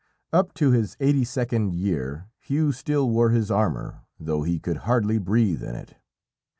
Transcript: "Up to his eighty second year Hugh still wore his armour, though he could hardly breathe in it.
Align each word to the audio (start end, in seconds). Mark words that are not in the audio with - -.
"Up 0.33 0.55
to 0.55 0.71
his 0.71 0.97
eighty 0.99 1.23
second 1.23 1.75
year 1.75 2.27
Hugh 2.39 2.71
still 2.71 3.07
wore 3.11 3.29
his 3.29 3.51
armour, 3.51 4.01
though 4.19 4.41
he 4.41 4.57
could 4.59 4.77
hardly 4.77 5.19
breathe 5.19 5.61
in 5.61 5.75
it. 5.75 5.93